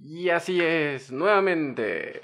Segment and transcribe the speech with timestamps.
[0.00, 2.22] Y así es, nuevamente.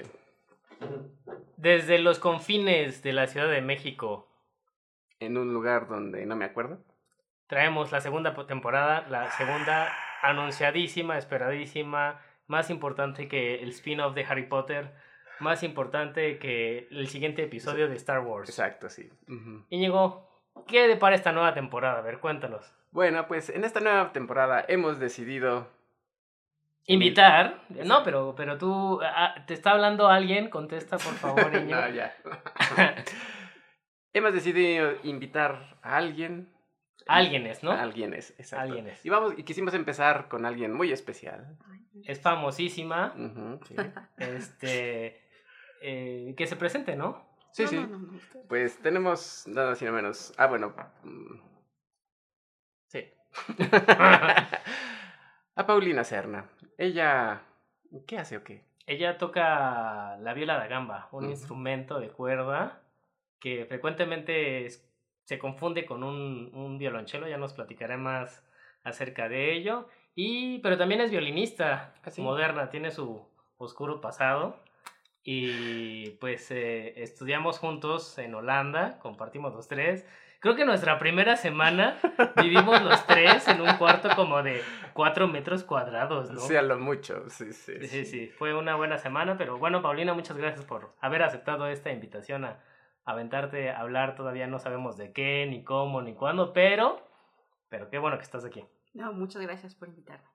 [1.57, 4.27] Desde los confines de la Ciudad de México.
[5.19, 6.79] En un lugar donde no me acuerdo.
[7.47, 14.47] Traemos la segunda temporada, la segunda anunciadísima, esperadísima, más importante que el spin-off de Harry
[14.47, 14.93] Potter,
[15.39, 18.49] más importante que el siguiente episodio de Star Wars.
[18.49, 19.09] Exacto, sí.
[19.69, 20.27] Íñigo,
[20.67, 21.99] ¿qué depara esta nueva temporada?
[21.99, 22.73] A ver, cuéntanos.
[22.91, 25.67] Bueno, pues en esta nueva temporada hemos decidido
[26.87, 27.63] Invitar.
[27.69, 31.75] No, pero, pero tú, ah, te está hablando alguien, contesta por favor, niño.
[31.81, 32.15] no, ya.
[34.13, 36.53] Hemos decidido invitar a alguien.
[37.07, 37.71] Alguienes, ¿no?
[37.71, 38.63] Alguienes, exacto.
[38.63, 39.05] Alguienes.
[39.05, 41.57] Y, vamos, y quisimos empezar con alguien muy especial.
[42.03, 43.13] Es famosísima.
[44.17, 45.21] Este.
[45.81, 47.27] Eh, que se presente, ¿no?
[47.51, 47.79] Sí, sí.
[48.49, 50.33] pues tenemos nada más y nada menos.
[50.37, 50.73] Ah, bueno.
[51.03, 51.39] Mm,
[52.87, 53.13] sí.
[55.55, 56.49] A Paulina Serna.
[56.77, 57.43] Ella,
[58.07, 58.63] ¿qué hace o qué?
[58.87, 62.81] Ella toca la viola da gamba, un instrumento de cuerda
[63.39, 64.67] que frecuentemente
[65.23, 68.45] se confunde con un, un violonchelo, ya nos platicaré más
[68.83, 69.87] acerca de ello.
[70.13, 73.25] Y, pero también es violinista ¿Ah, moderna, tiene su
[73.57, 74.59] oscuro pasado.
[75.23, 80.05] Y pues eh, estudiamos juntos en Holanda, compartimos los tres.
[80.45, 81.97] Creo que nuestra primera semana
[82.35, 84.61] vivimos los tres en un cuarto como de
[84.93, 86.39] cuatro metros cuadrados, ¿no?
[86.39, 87.87] Sí, a lo mucho, sí, sí.
[87.87, 91.91] Sí, sí, fue una buena semana, pero bueno, Paulina, muchas gracias por haber aceptado esta
[91.91, 92.63] invitación a
[93.05, 94.15] aventarte a hablar.
[94.15, 97.01] Todavía no sabemos de qué, ni cómo, ni cuándo, pero,
[97.69, 98.63] pero qué bueno que estás aquí.
[98.93, 100.29] No, muchas gracias por invitarme.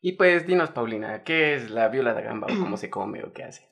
[0.00, 3.32] Y pues dinos, Paulina, ¿qué es la viola de gamba o cómo se come o
[3.32, 3.68] qué hace?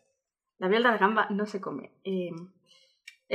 [0.59, 1.93] La viola de gamba no se come.
[2.03, 2.33] Eh,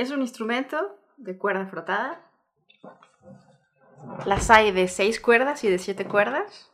[0.00, 2.24] es un instrumento de cuerda frotada.
[4.24, 6.72] Las hay de seis cuerdas y de siete cuerdas.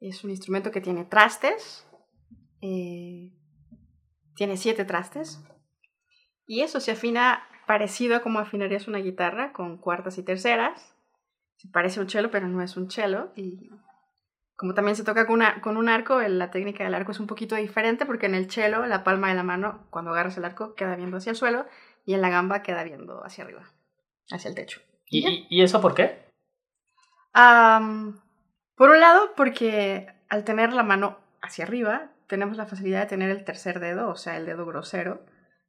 [0.00, 1.86] Es un instrumento que tiene trastes.
[2.62, 3.30] Eh,
[4.34, 5.38] tiene siete trastes.
[6.46, 10.96] Y eso se afina parecido a como afinarías una guitarra, con cuartas y terceras.
[11.56, 13.32] Se parece a un cello, pero no es un cello.
[13.36, 13.70] Y
[14.56, 18.06] como también se toca con, un arco, la técnica del arco es un poquito diferente
[18.06, 21.18] porque en el cello la palma de la mano, cuando agarras el arco, queda viendo
[21.18, 21.66] hacia el suelo
[22.04, 23.70] y en la gamba queda viendo hacia arriba,
[24.30, 24.80] hacia el techo.
[25.06, 26.22] ¿Y, ¿y eso por qué?
[27.34, 33.30] por un lado, porque al tener la mano hacia arriba, tenemos la facilidad de tener
[33.30, 35.24] el tercer dedo, o sea, el dedo grosero,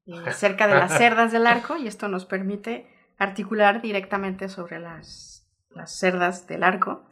[0.06, 5.50] eh, cerca de las cerdas del arco, y esto nos permite articular directamente sobre las,
[5.70, 7.06] las cerdas del arco.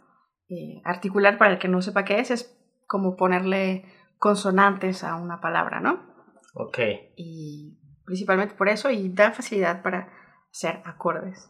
[0.50, 2.58] Eh, articular, para el que no sepa qué es, es
[2.88, 3.86] como ponerle
[4.18, 6.12] consonantes a una palabra, ¿no?
[6.53, 6.80] Ok.
[7.16, 7.81] Y
[8.12, 10.10] principalmente por eso y da facilidad para
[10.52, 11.50] hacer acordes.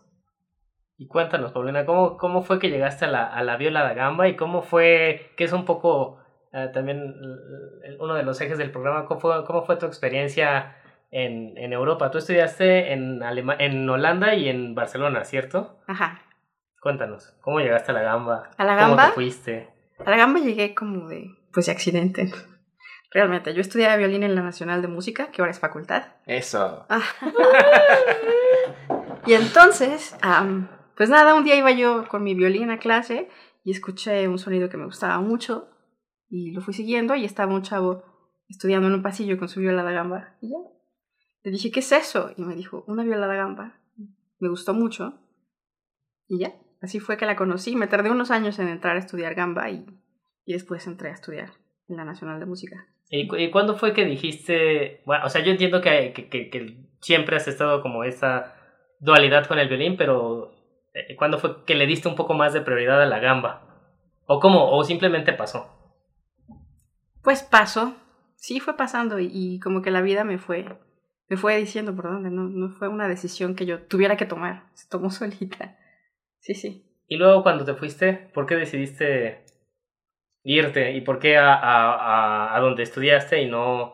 [0.96, 4.28] Y cuéntanos, Paulina, ¿cómo, cómo fue que llegaste a la, a la viola da gamba
[4.28, 6.20] y cómo fue, que es un poco
[6.54, 7.16] eh, también
[8.00, 10.76] uno de los ejes del programa, cómo fue, cómo fue tu experiencia
[11.10, 12.12] en, en Europa?
[12.12, 13.22] Tú estudiaste en,
[13.58, 15.80] en Holanda y en Barcelona, ¿cierto?
[15.88, 16.22] Ajá.
[16.80, 18.52] Cuéntanos, ¿cómo llegaste a la gamba?
[18.56, 18.96] ¿A la gamba?
[18.98, 19.70] ¿Cómo te fuiste?
[20.06, 22.32] A la gamba llegué como de, pues de accidente.
[23.12, 26.04] Realmente, yo estudiaba violín en la Nacional de Música, que ahora es facultad.
[26.26, 26.86] Eso.
[26.88, 27.04] Ah.
[29.26, 30.16] y entonces,
[30.96, 33.28] pues nada, un día iba yo con mi violín a clase
[33.66, 35.68] y escuché un sonido que me gustaba mucho
[36.30, 38.06] y lo fui siguiendo y estaba un chavo
[38.48, 40.38] estudiando en un pasillo con su viola de gamba.
[40.42, 40.58] Y ya.
[41.44, 42.32] Le dije, ¿qué es eso?
[42.38, 43.78] Y me dijo, una viola de gamba.
[44.40, 45.20] Me gustó mucho.
[46.30, 46.54] Y ya.
[46.82, 47.76] Así fue que la conocí.
[47.76, 49.86] Me tardé unos años en entrar a estudiar gamba y,
[50.46, 51.52] y después entré a estudiar
[51.90, 52.88] en la Nacional de Música.
[53.14, 57.46] ¿Y, cuándo fue que dijiste, bueno, o sea, yo entiendo que, que, que, siempre has
[57.46, 58.56] estado como esa
[59.00, 60.54] dualidad con el violín, pero
[60.94, 63.68] eh, ¿cuándo fue que le diste un poco más de prioridad a la gamba?
[64.28, 64.72] ¿O cómo?
[64.72, 65.70] ¿O simplemente pasó?
[67.22, 67.96] Pues pasó,
[68.38, 70.66] sí fue pasando y, como que la vida me fue,
[71.28, 74.70] me fue diciendo por dónde, no, no fue una decisión que yo tuviera que tomar,
[74.74, 75.78] se tomó solita.
[76.40, 76.86] Sí, sí.
[77.08, 79.44] Y luego cuando te fuiste, ¿por qué decidiste
[80.44, 83.94] irte y por qué a, a, a, donde estudiaste y no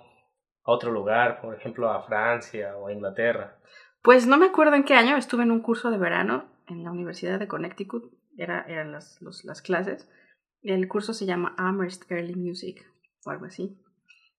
[0.64, 3.58] a otro lugar, por ejemplo a Francia o a Inglaterra?
[4.02, 6.92] Pues no me acuerdo en qué año, estuve en un curso de verano en la
[6.92, 10.10] Universidad de Connecticut, era, eran las, las clases.
[10.62, 12.86] El curso se llama Amherst Early Music
[13.26, 13.78] o algo así.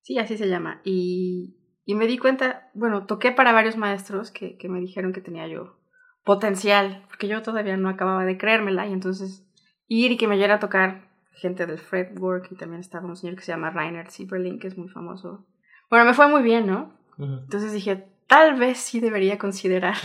[0.02, 0.81] Sí, así se llama.
[0.84, 5.20] Y, y me di cuenta, bueno, toqué para varios maestros que, que me dijeron que
[5.20, 5.78] tenía yo
[6.25, 9.46] potencial, porque yo todavía no acababa de creérmela y entonces
[9.87, 13.36] ir y que me llegara a tocar gente del fretwork y también estaba un señor
[13.36, 15.46] que se llama Rainer Sieberling, que es muy famoso.
[15.90, 16.92] Bueno, me fue muy bien, ¿no?
[17.19, 19.96] Entonces dije, tal vez sí debería considerar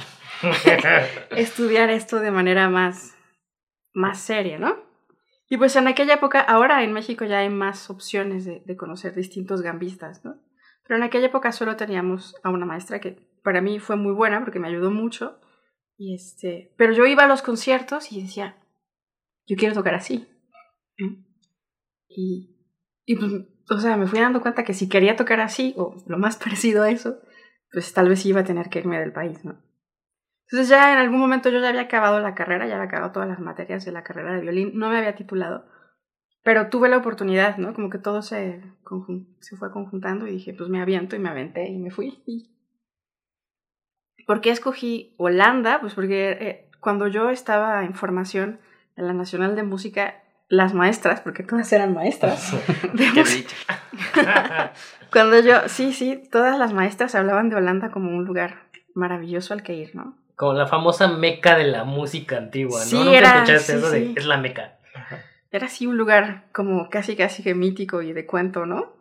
[1.31, 3.15] estudiar esto de manera más,
[3.93, 4.75] más seria, ¿no?
[5.49, 9.13] Y pues en aquella época, ahora en México ya hay más opciones de, de conocer
[9.13, 10.41] distintos gambistas, ¿no?
[10.87, 14.39] Pero en aquella época solo teníamos a una maestra que para mí fue muy buena
[14.39, 15.39] porque me ayudó mucho.
[15.97, 18.57] Y este, pero yo iba a los conciertos y decía,
[19.45, 20.27] yo quiero tocar así.
[22.07, 22.55] Y,
[23.05, 23.31] y pues,
[23.69, 26.83] o sea, me fui dando cuenta que si quería tocar así, o lo más parecido
[26.83, 27.19] a eso,
[27.71, 29.61] pues tal vez iba a tener que irme del país, ¿no?
[30.45, 33.27] Entonces ya en algún momento yo ya había acabado la carrera, ya había acabado todas
[33.27, 35.65] las materias de la carrera de violín, no me había titulado,
[36.43, 37.73] pero tuve la oportunidad, ¿no?
[37.73, 38.61] Como que todo se,
[39.39, 42.23] se fue conjuntando y dije, pues me aviento y me aventé y me fui.
[44.27, 45.79] ¿Por qué escogí Holanda?
[45.79, 48.59] Pues porque eh, cuando yo estaba en formación
[48.95, 52.51] en la Nacional de Música, las maestras, porque todas eran maestras.
[52.93, 53.45] de
[55.11, 59.63] cuando yo, sí, sí, todas las maestras hablaban de Holanda como un lugar maravilloso al
[59.63, 60.17] que ir, ¿no?
[60.35, 62.85] Como la famosa meca de la música antigua, ¿no?
[62.85, 64.79] Sí, ¿Nunca era, escuchaste eso de es la meca?
[65.51, 68.93] Era así un lugar como casi casi que mítico y de cuento, ¿no?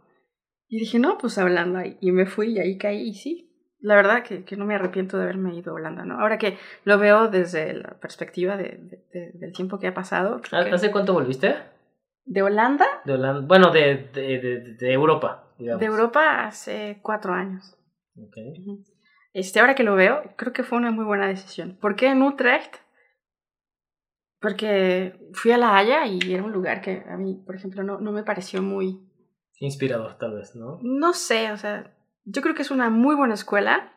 [0.69, 1.85] Y dije, no, pues a Holanda.
[2.00, 3.51] Y me fui y ahí caí y sí.
[3.82, 6.20] La verdad que, que no me arrepiento de haberme ido a Holanda, ¿no?
[6.20, 9.02] Ahora que lo veo desde la perspectiva de,
[9.34, 10.40] del tiempo que ha pasado.
[10.52, 11.56] ¿Hace cuánto volviste?
[12.25, 12.87] ¿De Holanda?
[13.05, 13.44] De Holanda.
[13.44, 15.81] Bueno, de, de, de Europa, digamos.
[15.81, 17.76] De Europa hace cuatro años.
[18.17, 18.55] Okay.
[19.32, 21.76] Este, ahora que lo veo, creo que fue una muy buena decisión.
[21.81, 22.76] ¿Por qué en Utrecht?
[24.40, 27.99] Porque fui a La Haya y era un lugar que a mí, por ejemplo, no,
[27.99, 29.00] no me pareció muy...
[29.58, 30.79] Inspirador, tal vez, ¿no?
[30.82, 33.92] No sé, o sea, yo creo que es una muy buena escuela,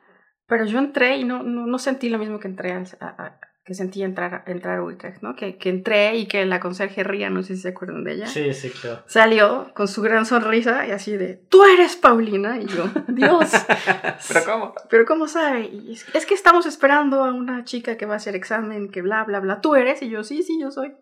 [0.48, 4.04] pero yo entré y no, no, no sentí lo mismo que entré a, que sentí
[4.04, 5.36] entrar, entrar a Utrecht, ¿no?
[5.36, 8.28] Que, que entré y que la conserje Ría, no sé si se acuerdan de ella.
[8.28, 9.04] Sí, sí, claro.
[9.08, 12.60] Salió con su gran sonrisa y así de, tú eres Paulina.
[12.60, 13.52] Y yo, Dios.
[14.28, 14.74] ¿Pero cómo?
[14.88, 15.66] ¿Pero cómo sabe?
[15.66, 19.02] Y es, es, que estamos esperando a una chica que va a hacer examen, que
[19.02, 19.62] bla, bla, bla.
[19.62, 20.00] ¿Tú eres?
[20.04, 20.96] Y yo, sí, sí, yo soy.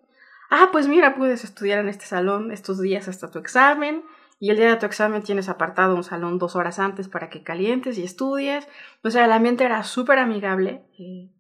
[0.50, 4.04] Ah, pues mira, puedes estudiar en este salón estos días hasta tu examen.
[4.44, 7.44] Y el día de tu examen tienes apartado un salón dos horas antes para que
[7.44, 8.68] calientes y estudies.
[9.02, 10.84] O sea, el ambiente era súper amigable.
[11.00, 11.32] Eh,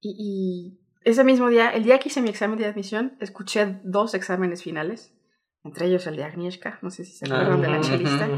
[0.00, 4.62] y, ese mismo día, el día que hice mi examen de admisión, escuché dos exámenes
[4.62, 5.12] finales,
[5.64, 8.28] entre ellos el de Agnieszka, no sé si se acuerdan de la chelista,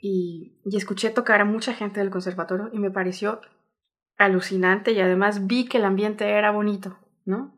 [0.00, 3.42] y, y escuché tocar a mucha gente del conservatorio y me pareció
[4.18, 7.56] alucinante y además vi que el ambiente era bonito, ¿no?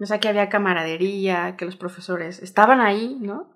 [0.00, 3.52] O sea, que había camaradería, que los profesores estaban ahí, ¿no?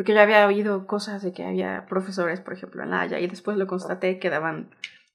[0.00, 3.26] Porque yo había oído cosas de que había profesores, por ejemplo, en La Haya, y
[3.26, 4.70] después lo constaté que daban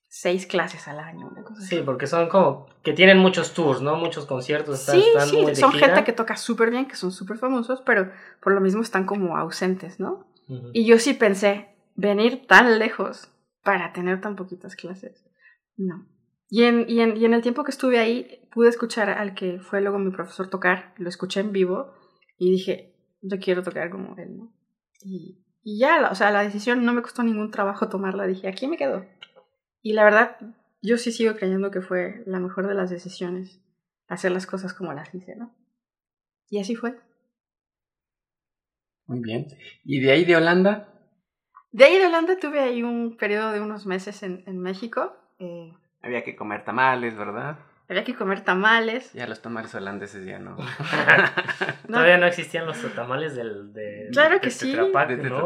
[0.07, 1.31] seis clases al año.
[1.59, 3.95] sí, porque son como que tienen muchos tours, ¿no?
[3.95, 4.77] Muchos conciertos.
[4.77, 8.11] sí, sí, son gente que toca súper bien, que son súper famosos, pero
[8.43, 10.27] por lo mismo están como ausentes, ¿no?
[10.71, 13.31] Y yo sí pensé, venir tan lejos
[13.63, 15.25] para tener tan poquitas clases.
[15.77, 16.07] No.
[16.47, 19.59] Y en, y en, y en el tiempo que estuve ahí, pude escuchar al que
[19.59, 21.91] fue luego mi profesor tocar, lo escuché en vivo
[22.37, 22.93] y dije,
[23.23, 24.53] yo quiero tocar como él, ¿no?
[25.05, 28.67] Y, y ya, o sea, la decisión no me costó ningún trabajo tomarla, dije, aquí
[28.67, 29.05] me quedo.
[29.83, 30.37] Y la verdad,
[30.81, 33.61] yo sí sigo creyendo que fue la mejor de las decisiones,
[34.07, 35.53] hacer las cosas como las hice, ¿no?
[36.49, 36.99] Y así fue.
[39.05, 39.47] Muy bien.
[39.83, 40.89] ¿Y de ahí de Holanda?
[41.71, 45.13] De ahí de Holanda tuve ahí un periodo de unos meses en, en México.
[45.37, 47.59] Eh, Había que comer tamales, ¿verdad?
[47.87, 49.13] Había que comer tamales.
[49.13, 50.57] Ya los tamales holandeses ya no.
[51.87, 54.75] Todavía no existían los tamales del de Claro que sí.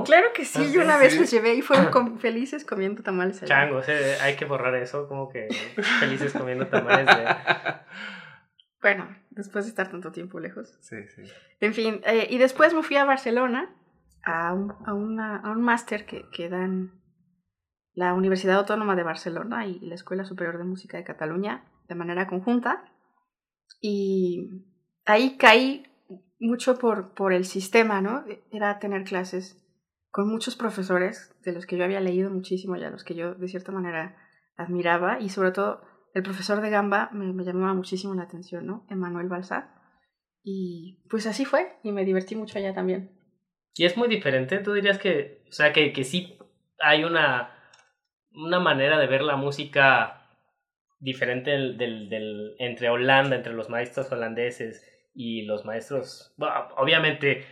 [0.05, 3.47] Claro que sí, yo una vez los llevé y fueron felices comiendo tamales allá.
[3.47, 3.87] Changos,
[4.21, 5.49] hay que borrar eso, como que
[5.99, 7.25] felices comiendo tamales de...
[8.81, 10.77] Bueno, después de estar tanto tiempo lejos.
[10.79, 11.23] Sí, sí.
[11.59, 13.75] En fin, eh, y después me fui a Barcelona
[14.23, 16.93] a un, a una, a un máster que, que dan
[17.93, 22.27] la Universidad Autónoma de Barcelona y la Escuela Superior de Música de Cataluña de manera
[22.27, 22.85] conjunta.
[23.81, 24.65] Y
[25.05, 25.85] ahí caí
[26.39, 28.23] mucho por, por el sistema, ¿no?
[28.51, 29.61] Era tener clases
[30.11, 33.35] con muchos profesores de los que yo había leído muchísimo y a los que yo
[33.35, 34.15] de cierta manera
[34.57, 35.81] admiraba y sobre todo
[36.13, 38.85] el profesor de Gamba me, llamaba muchísimo la atención, ¿no?
[38.89, 39.75] Emanuel Balsá.
[40.43, 43.11] Y pues así fue y me divertí mucho allá también.
[43.75, 46.37] Y es muy diferente, tú dirías que, o sea, que, que sí
[46.79, 47.55] hay una,
[48.33, 50.18] una manera de ver la música
[50.99, 56.35] diferente del, del, entre Holanda, entre los maestros holandeses y los maestros,
[56.77, 57.45] obviamente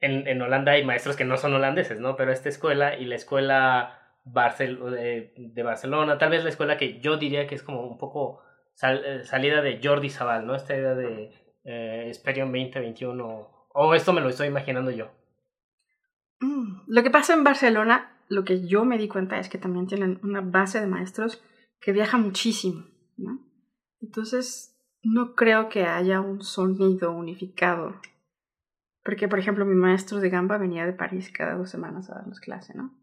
[0.00, 2.16] en, en, Holanda hay maestros que no son holandeses, ¿no?
[2.16, 7.16] Pero esta escuela y la escuela de, de, Barcelona, tal vez la escuela que yo
[7.16, 8.42] diría que es como un poco
[8.82, 10.54] eh, salida de Jordi Sabal, ¿no?
[10.54, 11.30] Esta idea de
[11.64, 15.10] eh, 2021, o esto me lo estoy imaginando yo.
[16.40, 19.86] Mm, lo que pasa en Barcelona, lo que yo me di cuenta es que también
[19.86, 21.42] tienen una base de maestros
[21.80, 22.91] que viaja muchísimo.
[23.16, 23.40] ¿No?
[24.00, 28.00] Entonces, no creo que haya un sonido unificado
[29.04, 32.38] Porque, por ejemplo, mi maestro de gamba venía de París cada dos semanas a darnos
[32.38, 32.96] clase, ¿no?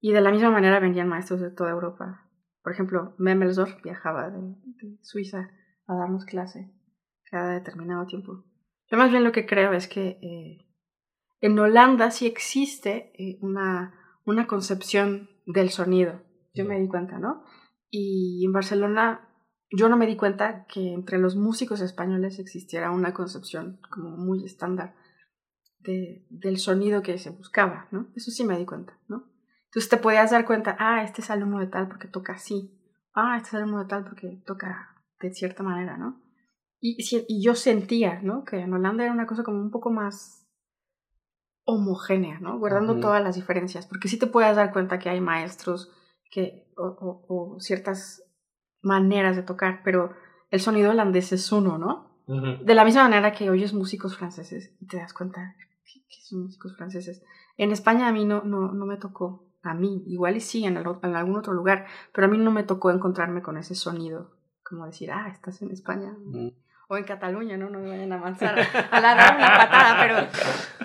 [0.00, 2.28] Y de la misma manera venían maestros de toda Europa.
[2.62, 4.54] Por ejemplo, Memelsdorf viajaba de,
[5.00, 5.50] Suiza
[5.86, 6.70] a darnos clase
[7.30, 8.44] cada determinado tiempo.
[8.90, 10.66] Yo más bien lo que creo es que eh,
[11.40, 13.94] en Holanda sí existe eh, una,
[14.24, 16.20] una concepción del sonido.
[16.54, 17.44] Yo me di cuenta, ¿no?
[17.90, 19.28] Y en Barcelona
[19.70, 24.44] yo no me di cuenta que entre los músicos españoles existiera una concepción como muy
[24.44, 24.94] estándar
[25.80, 28.08] de, del sonido que se buscaba, ¿no?
[28.16, 29.24] Eso sí me di cuenta, ¿no?
[29.66, 32.74] Entonces te podías dar cuenta, ah, este es alumno de tal porque toca así,
[33.14, 36.22] ah, este es alumno de tal porque toca de cierta manera, ¿no?
[36.80, 36.96] Y,
[37.28, 38.44] y yo sentía, ¿no?
[38.44, 40.48] Que en Holanda era una cosa como un poco más
[41.64, 42.58] homogénea, ¿no?
[42.58, 45.92] Guardando todas las diferencias, porque sí te puedes dar cuenta que hay maestros
[46.30, 48.22] que, o, o, ciertas
[48.82, 50.12] maneras de tocar, pero
[50.50, 52.08] el sonido holandés es uno, ¿no?
[52.26, 56.76] De la misma manera que oyes músicos franceses y te das cuenta que, son músicos
[56.76, 57.24] franceses.
[57.56, 60.76] En España a mí no, no, no me tocó a mí, igual y sí en,
[60.76, 65.10] algún otro lugar, pero a mí no me tocó encontrarme con ese sonido, como decir,
[65.10, 66.14] ah, estás en España.
[66.88, 67.70] O en Cataluña, ¿no?
[67.70, 68.58] No me vayan a avanzar
[68.90, 70.28] a, la una patada, pero,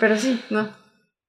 [0.00, 0.68] pero sí, ¿no?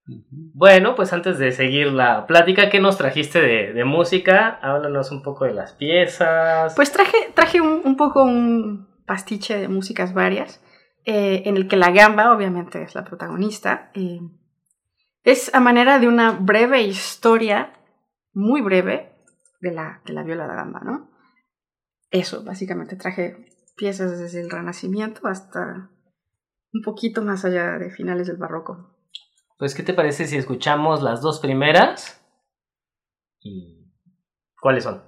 [0.08, 4.60] Bueno, pues antes de seguir la plática, ¿qué nos trajiste de, música?
[4.62, 6.76] Háblanos un poco de las piezas.
[6.76, 10.64] Pues traje, traje un, poco un pastiche de músicas varias,
[11.06, 13.90] eh, en el que la gamba obviamente es la protagonista.
[13.96, 14.20] Eh,
[15.24, 17.74] es a manera de una breve historia,
[18.34, 19.12] muy breve,
[19.60, 21.10] de la, de la viola da gamba, ¿no?
[22.12, 25.90] Eso, básicamente traje piezas desde el Renacimiento hasta
[26.72, 28.95] un poquito más allá de finales del Barroco.
[29.58, 32.22] Pues, ¿qué te parece si escuchamos las dos primeras?
[33.40, 33.92] ¿Y
[34.60, 35.04] cuáles son?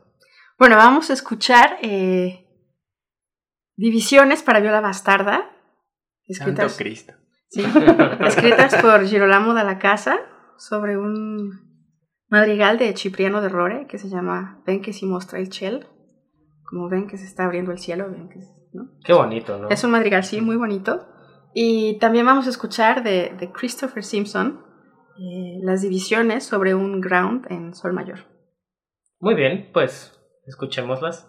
[0.57, 2.47] Bueno, vamos a escuchar eh,
[3.77, 5.51] Divisiones para viola bastarda.
[6.25, 7.13] Escritas, Santo Cristo.
[7.49, 7.63] Sí,
[8.21, 10.17] escritas por Girolamo de la Casa
[10.57, 11.51] sobre un
[12.27, 15.81] madrigal de Cipriano de Rore que se llama Ven que si mostra el cielo.
[16.63, 18.39] Como ven que se está abriendo el cielo, ven que,
[18.73, 18.89] ¿no?
[19.05, 19.69] Qué bonito, ¿no?
[19.69, 21.07] Es un madrigal, sí, muy bonito.
[21.59, 24.63] Y también vamos a escuchar de, de Christopher Simpson
[25.17, 28.19] eh, las divisiones sobre un ground en sol mayor.
[29.19, 30.13] Muy bien, pues
[30.45, 31.27] escuchémoslas.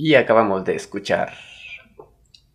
[0.00, 1.32] Y acabamos de escuchar.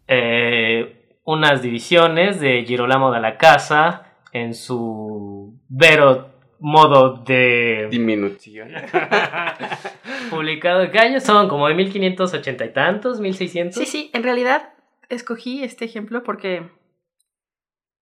[0.08, 6.30] Eh, unas divisiones de Girolamo de la Casa en su vero
[6.62, 8.70] modo de Diminución.
[10.30, 10.90] publicado.
[10.90, 11.50] ¿Qué años son?
[11.50, 13.20] ¿Como de 1580 y tantos?
[13.20, 13.72] ¿1600?
[13.74, 14.74] Sí, sí, en realidad
[15.10, 16.72] escogí este ejemplo porque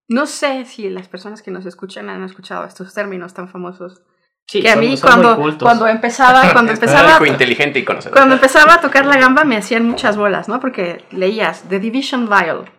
[0.06, 4.04] no sé si las personas que nos escuchan han escuchado estos términos tan famosos.
[4.46, 8.16] Sí, que a mí cuando, cuando empezaba, cuando empezaba, inteligente y conocedor.
[8.16, 10.60] cuando empezaba a tocar la gamba me hacían muchas bolas, ¿no?
[10.60, 12.70] Porque leías The Division Viol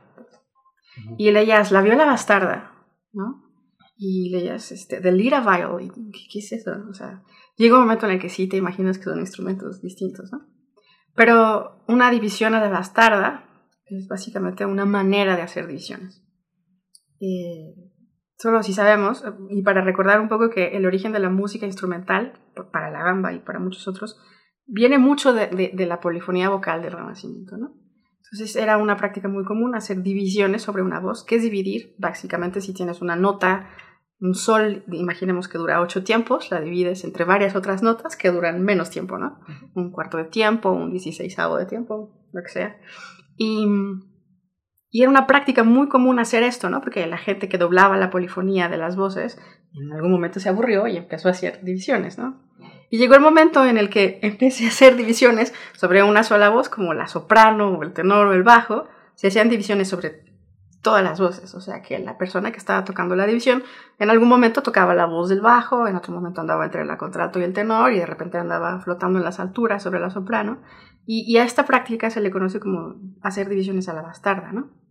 [1.17, 2.71] y leías La Viola Bastarda,
[3.11, 3.43] ¿no?
[3.97, 5.91] Y leías este, The Lira Viol.
[6.11, 6.71] ¿qué, qué es eso?
[6.89, 7.23] O sea,
[7.55, 10.45] llega un momento en el que sí te imaginas que son instrumentos distintos, ¿no?
[11.15, 13.45] Pero una división a la bastarda
[13.85, 16.23] es básicamente una manera de hacer divisiones.
[17.19, 17.75] Eh,
[18.37, 22.33] solo si sabemos, y para recordar un poco que el origen de la música instrumental,
[22.71, 24.19] para la gamba y para muchos otros,
[24.65, 27.73] viene mucho de, de- de la polifonía vocal del Renacimiento, ¿no?
[28.31, 31.23] Entonces era una práctica muy común hacer divisiones sobre una voz.
[31.23, 31.93] ¿Qué es dividir?
[31.99, 33.69] Básicamente si tienes una nota,
[34.19, 38.63] un sol, imaginemos que dura ocho tiempos, la divides entre varias otras notas que duran
[38.63, 39.39] menos tiempo, ¿no?
[39.75, 42.77] Un cuarto de tiempo, un dieciséisavo de tiempo, lo que sea.
[43.37, 43.67] Y,
[44.93, 46.79] y era una práctica muy común hacer esto, ¿no?
[46.79, 49.39] Porque la gente que doblaba la polifonía de las voces
[49.73, 52.39] en algún momento se aburrió y empezó a hacer divisiones, ¿no?
[52.91, 56.69] Y llegó el momento en el que empecé a hacer divisiones sobre una sola voz,
[56.69, 58.87] como la soprano o el tenor o el bajo.
[59.15, 60.25] Se hacían divisiones sobre
[60.83, 63.63] todas las voces, o sea que la persona que estaba tocando la división
[63.97, 67.39] en algún momento tocaba la voz del bajo, en otro momento andaba entre la contralto
[67.39, 70.61] y el tenor y de repente andaba flotando en las alturas sobre la soprano.
[71.07, 74.82] Y, y a esta práctica se le conoce como hacer divisiones a la bastarda, ¿no?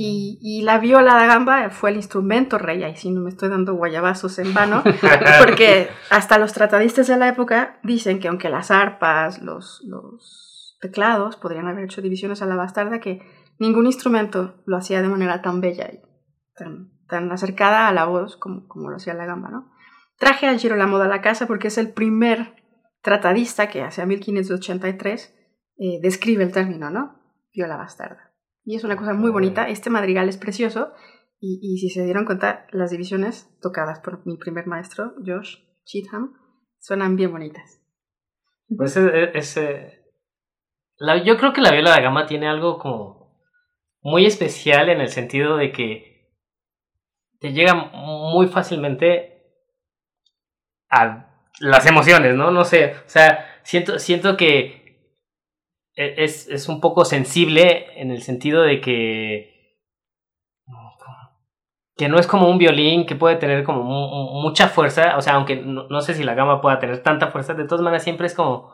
[0.00, 3.48] Y, y la viola da gamba fue el instrumento rey, ahí sí no me estoy
[3.48, 4.84] dando guayabazos en vano,
[5.44, 11.34] porque hasta los tratadistas de la época dicen que aunque las arpas, los, los teclados
[11.34, 13.22] podrían haber hecho divisiones a la bastarda, que
[13.58, 16.00] ningún instrumento lo hacía de manera tan bella y
[16.54, 19.72] tan, tan acercada a la voz como, como lo hacía la gamba, ¿no?
[20.16, 22.54] Traje a Girolamo de la casa porque es el primer
[23.02, 25.34] tratadista que hacia 1583
[25.78, 27.20] eh, describe el término, ¿no?
[27.52, 28.27] Viola bastarda.
[28.68, 29.66] Y es una cosa muy bonita.
[29.66, 30.92] Este madrigal es precioso.
[31.40, 36.34] Y, y si se dieron cuenta, las divisiones tocadas por mi primer maestro, Josh Cheatham,
[36.78, 37.80] suenan bien bonitas.
[38.76, 40.02] Pues es, es- es, eh,
[40.98, 43.40] la- yo creo que la viola da gama tiene algo como
[44.02, 46.28] muy especial en el sentido de que
[47.40, 49.46] te llega muy fácilmente
[50.90, 52.50] a las emociones, ¿no?
[52.50, 54.77] No sé, o sea, siento, siento que e,
[55.98, 59.58] es, es un poco sensible en el sentido de que
[61.96, 65.56] que no es como un violín que puede tener como mucha fuerza, o sea, aunque
[65.56, 68.72] no, sé si la gamba pueda tener tanta fuerza, de todas maneras siempre es como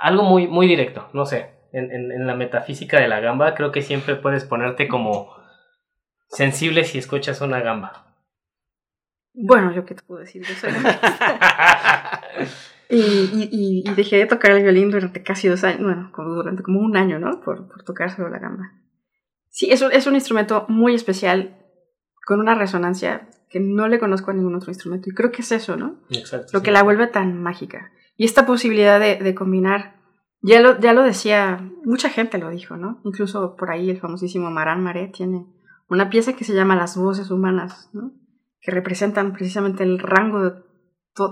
[0.00, 3.82] algo muy, muy directo, no sé, en, en, la metafísica de la gamba creo que
[3.82, 5.36] siempre puedes ponerte como
[6.28, 8.06] sensible si escuchas una gamba.
[9.34, 10.42] Bueno, yo qué te puedo decir,
[12.88, 16.62] y, y, y, dejé de tocar el violín durante casi dos años, bueno, como durante
[16.62, 17.40] como un año, ¿no?
[17.40, 18.72] Por, por tocar sobre la gamba.
[19.50, 21.58] Sí, es es un instrumento muy especial
[22.24, 25.08] con una resonancia que no le conozco a ningún otro instrumento.
[25.10, 26.00] Y creo que es eso, ¿no?
[26.10, 26.50] Exacto.
[26.52, 27.90] Lo que la vuelve tan mágica.
[28.16, 29.96] Y esta posibilidad de, de, combinar,
[30.42, 33.00] ya lo, ya lo decía, mucha gente lo dijo, ¿no?
[33.04, 35.46] Incluso por ahí el famosísimo Maran Maré tiene
[35.88, 38.12] una pieza que se llama Las voces humanas, ¿no?
[38.60, 40.67] Que representan precisamente el rango de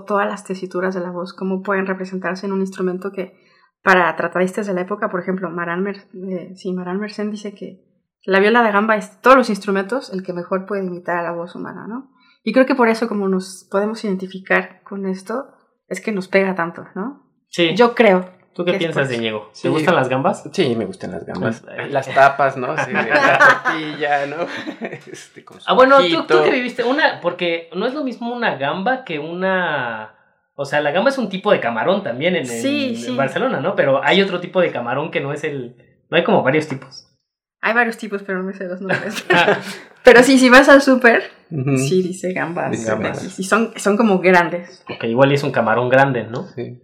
[0.05, 3.37] todas las tesituras de la voz, cómo pueden representarse en un instrumento que
[3.83, 7.85] para tratadistas de la época, por ejemplo, Maran, Mer eh, sí, Maran Mersenne dice que
[8.23, 11.31] la viola de gamba es todos los instrumentos el que mejor puede imitar a la
[11.31, 12.11] voz humana, ¿no?
[12.43, 15.47] Y creo que por eso como nos podemos identificar con esto,
[15.87, 17.31] es que nos pega tanto, ¿no?
[17.47, 17.75] Sí.
[17.75, 18.29] Yo creo.
[18.57, 19.51] ¿Tú qué piensas, de Diego?
[19.61, 20.49] ¿Te gustan las gambas?
[20.51, 21.63] Sí, me gustan las gambas.
[21.91, 22.75] Las tapas, ¿no?
[22.75, 24.47] Sí, la tortilla, ¿no?
[25.11, 29.05] Este, ah, bueno, ¿tú, tú que viviste una, porque no es lo mismo una gamba
[29.05, 30.15] que una...
[30.55, 33.75] O sea, la gamba es un tipo de camarón también en, en Barcelona, ¿no?
[33.75, 35.75] Pero hay otro tipo de camarón que no es el...
[36.09, 37.15] No hay como varios tipos.
[37.61, 39.23] Hay varios tipos, pero no me sé los nombres.
[40.03, 41.29] pero sí, si vas al súper,
[41.77, 43.37] sí dice gambas.
[43.37, 44.83] Y son, son como grandes.
[44.89, 46.47] Ok, igual es un camarón grande, ¿no?
[46.55, 46.81] Sí.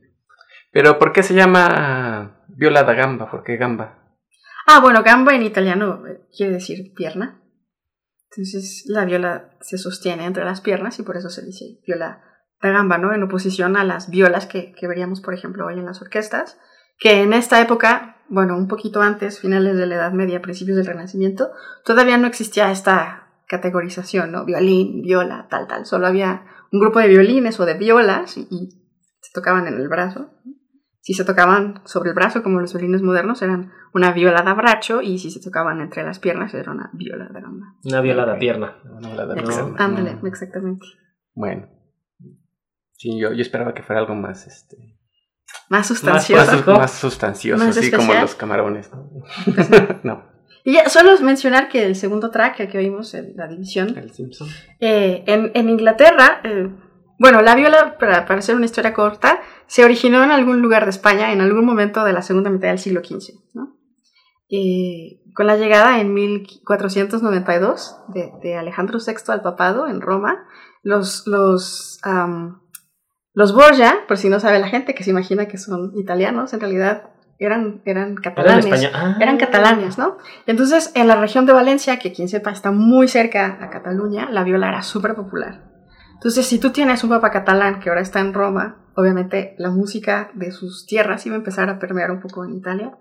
[0.73, 3.31] Pero ¿por qué se llama viola da gamba?
[3.31, 3.99] ¿Por qué gamba?
[4.67, 7.41] Ah, bueno, gamba en italiano eh, quiere decir pierna.
[8.29, 12.21] Entonces la viola se sostiene entre las piernas y por eso se dice viola
[12.61, 13.13] da gamba, ¿no?
[13.13, 16.59] En oposición a las violas que, que veríamos, por ejemplo, hoy en las orquestas,
[16.97, 20.87] que en esta época bueno, un poquito antes, finales de la Edad Media, principios del
[20.87, 21.51] Renacimiento,
[21.85, 24.45] todavía no existía esta categorización, ¿no?
[24.45, 25.85] Violín, viola, tal, tal.
[25.85, 28.79] Solo había un grupo de violines o de violas y,
[29.21, 30.31] se tocaban en el brazo.
[31.03, 35.01] Si se tocaban sobre el brazo, como los violines modernos, eran una viola de abracho
[35.01, 37.75] y si se tocaban entre las piernas, era una viola de gamba.
[37.83, 38.77] Una viola de pierna.
[39.77, 40.85] Ándale, exactamente.
[41.33, 41.67] Bueno.
[42.93, 44.77] Sí, yo, yo esperaba que fuera algo más, este,
[45.69, 46.71] más sustancioso.
[46.71, 48.89] Más, sustancioso, así como los camarones.
[50.03, 50.31] no.
[50.63, 54.47] Y ya, solo mencionar que el segundo track que oímos, en la división, el Simpson.
[54.79, 56.69] Eh, en, en, Inglaterra, eh,
[57.23, 60.89] bueno, la viola, para, para, hacer una historia corta, se originó en algún lugar de
[60.89, 63.35] España en algún momento de la segunda mitad del siglo XV.
[63.53, 63.77] ¿no?
[64.49, 70.45] Eh, con la llegada en 1492 de, de, Alejandro VI al papado en Roma,
[70.81, 72.01] los, los
[73.33, 76.59] los Borgia, por si no sabe la gente que se imagina que son italianos, en
[76.59, 77.03] realidad
[77.39, 78.91] eran, eran catalanes.
[78.93, 79.15] Ah.
[79.21, 80.17] Eran catalanes, ¿no?
[80.45, 84.43] Entonces, en la región de Valencia, que quien sepa está muy cerca a Cataluña, la
[84.43, 85.72] viola era súper popular.
[86.23, 90.31] Entonces, si tú tienes un papá catalán que ahora está en Roma, obviamente la música
[90.33, 92.97] de sus tierras iba a empezar a permear un poco en Italia.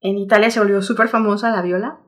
[0.00, 2.00] En Italia se volvió súper famosa la viola.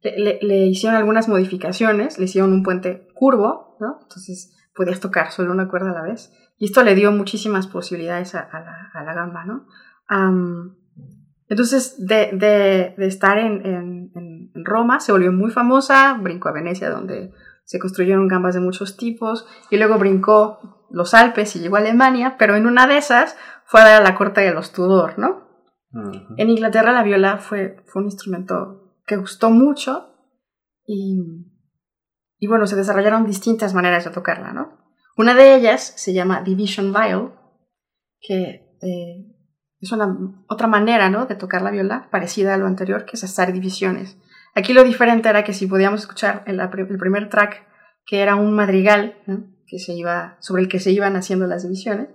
[0.00, 3.98] le, hicieron algunas modificaciones, le hicieron un puente curvo, ¿no?
[4.00, 6.32] Entonces podías tocar solo una cuerda a la vez.
[6.56, 8.48] Y esto le dio muchísimas posibilidades a,
[8.94, 9.66] la, gamba, ¿no?
[11.48, 17.32] entonces, de, estar en, en, Roma, se volvió muy famosa, brincó a Venecia, donde
[17.68, 22.36] se construyeron gambas de muchos tipos, y luego brincó los Alpes y llegó a Alemania,
[22.38, 25.46] pero en una de esas fue a dar a la corte de los Tudor, ¿no?
[26.38, 30.14] En Inglaterra la viola fue, fue un instrumento que gustó mucho
[30.86, 31.18] y,
[32.38, 34.78] y bueno, se desarrollaron distintas maneras de tocarla, ¿no?
[35.18, 37.34] Una de ellas se llama Division Viol,
[38.18, 39.34] que eh,
[39.80, 40.16] es una
[40.48, 41.26] otra manera ¿no?
[41.26, 44.18] de tocar la viola, parecida a lo anterior, que es hacer divisiones.
[44.58, 47.64] Aquí lo diferente era que si podíamos escuchar el, el primer track,
[48.04, 49.16] que era un madrigal,
[49.66, 52.08] que se iba, sobre el que se iban haciendo las divisiones,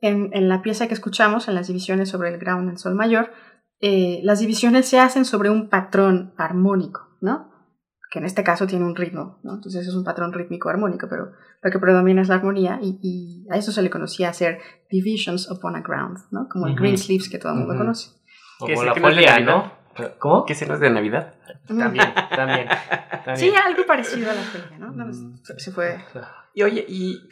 [0.00, 3.32] en, en, la pieza que escuchamos, en las divisiones sobre el ground en sol mayor,
[3.80, 7.48] eh, las divisiones se hacen sobre un patrón armónico, ¿no?
[8.10, 9.54] que en este caso tiene un ritmo, ¿no?
[9.54, 11.32] Entonces es un patrón rítmico armónico, pero
[11.62, 15.76] lo que predomina es la armonía y, a eso se le conocía hacer divisions upon
[15.76, 16.48] a ground, ¿no?
[16.48, 18.10] Como el green sleeves que todo el mundo conoce.
[18.58, 19.77] Como la folia, ¿no?
[20.18, 20.44] ¿Cómo?
[20.44, 21.34] ¿Qué escenas de Navidad?
[21.66, 22.68] También, también,
[23.34, 24.92] Sí, algo parecido a la folia, ¿no?
[24.92, 25.36] Mm.
[25.42, 25.98] se fue.
[26.54, 27.28] Y oye, y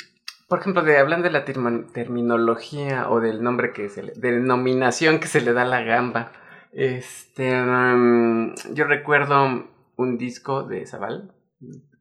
[0.48, 5.26] por ejemplo, de hablando de la terminología o del nombre que se le, denominación que
[5.26, 6.33] se le da a la gamba,
[6.72, 11.35] este, um, yo recuerdo un disco de Zaval,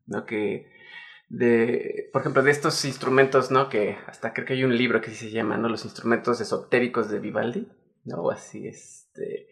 [0.05, 0.25] ¿no?
[0.25, 0.69] Que
[1.27, 3.67] de, por ejemplo, de estos instrumentos, ¿no?
[3.67, 5.67] Que hasta creo que hay un libro que se llama, ¿no?
[5.67, 7.67] Los instrumentos esotéricos de Vivaldi,
[8.03, 8.29] ¿no?
[8.29, 9.47] Así, este,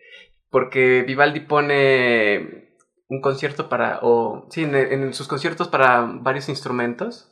[0.54, 2.76] porque Vivaldi pone
[3.08, 7.32] un concierto para, o sí, en, sus conciertos para varios instrumentos,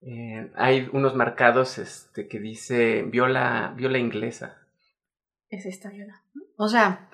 [0.00, 4.66] eh, hay unos marcados este, que dice viola, viola inglesa.
[5.50, 6.22] Es esta viola.
[6.56, 7.07] O sea,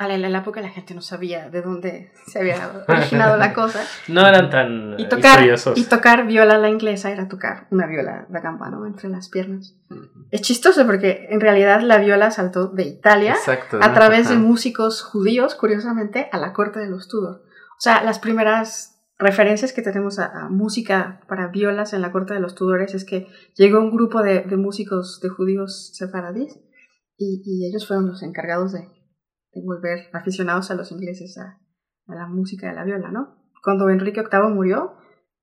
[0.00, 3.84] en la época la gente no sabía de dónde se había originado la cosa.
[4.08, 8.40] No eran tan y tocar, Y tocar viola la inglesa era tocar una viola da
[8.40, 8.86] gamba, ¿no?
[8.86, 9.74] Entre las piernas.
[10.30, 13.36] Es chistoso porque en realidad la viola saltó de Italia
[13.80, 17.42] a través de músicos judíos, curiosamente, a la corte de los Tudor.
[17.76, 22.40] O sea, las primeras referencias que tenemos a, música para violas en la corte de
[22.40, 26.60] los Tudores es que llegó un grupo de, músicos de judíos sefaradís
[27.16, 28.97] y, y ellos fueron los encargados de de
[29.64, 31.60] volver aficionados a los ingleses a,
[32.06, 33.36] la música de la viola, ¿no?
[33.62, 34.96] Cuando Enrique VIII murió,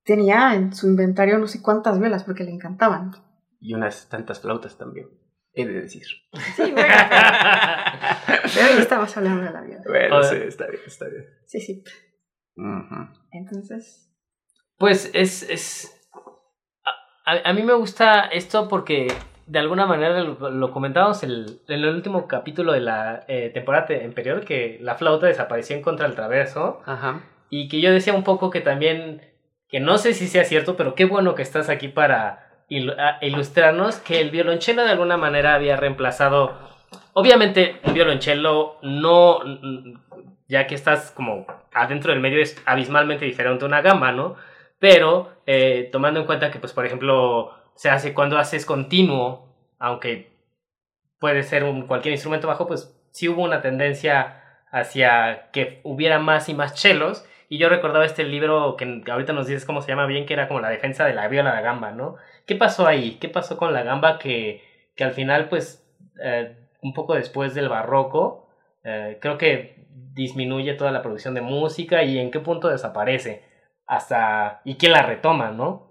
[0.04, 3.12] tenía en su inventario no sé cuántas violas porque le encantaban.
[3.60, 5.08] Y unas tantas flautas también,
[5.52, 6.06] he de decir.
[6.56, 6.74] Sí, bueno.
[6.76, 9.84] pero ahí estamos hablando de la viola.
[9.86, 11.24] Bueno, sí, está bien, está bien.
[11.46, 11.84] Sí, sí.
[13.30, 14.12] Entonces.
[14.78, 15.48] Pues es.
[15.48, 15.92] es...
[17.24, 19.08] A, a, mí me gusta esto porque
[19.46, 24.78] de alguna manera lo, comentábamos en el último capítulo de la eh, temporada anterior, que
[24.80, 26.80] la flauta desapareció en contra del traverso.
[26.84, 27.20] Ajá.
[27.48, 29.22] Y que yo decía un poco que también,
[29.68, 32.42] que no sé si sea cierto, pero qué bueno que estás aquí para
[33.20, 36.58] ilustrarnos que el violonchelo de alguna manera había reemplazado,
[37.12, 39.38] obviamente un violonchelo no,
[40.48, 44.34] ya que estás como adentro del medio es abismalmente diferente a una gamba, ¿no?
[44.80, 49.46] Pero eh, tomando en cuenta que, pues, por ejemplo, se hace cuando haces continuo,
[49.78, 50.32] aunque
[51.20, 56.48] puede ser un, cualquier instrumento bajo, pues sí hubo una tendencia hacia que hubiera más
[56.48, 57.24] y más chelos.
[57.48, 60.48] Y yo recordaba este libro que ahorita nos dices cómo se llama bien, que era
[60.48, 62.16] como la defensa de la viola de gamba, ¿no?
[62.46, 63.18] ¿Qué pasó ahí?
[63.20, 64.64] ¿Qué pasó con la gamba que,
[64.96, 65.86] que al final, pues,
[66.20, 68.48] eh, un poco después del barroco,
[68.82, 73.44] eh, creo que disminuye toda la producción de música y en qué punto desaparece?
[73.86, 74.60] Hasta...
[74.64, 75.85] ¿Y quién la retoma, no?